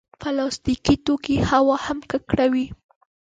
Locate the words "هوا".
1.49-1.77